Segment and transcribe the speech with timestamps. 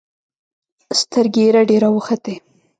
[0.99, 2.35] سترګې يې رډې راوختې.